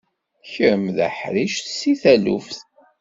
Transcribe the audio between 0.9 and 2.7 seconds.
d aḥric seg taluft.